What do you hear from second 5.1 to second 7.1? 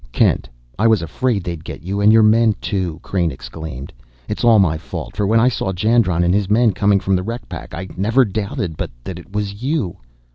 for when I saw Jandron and his men coming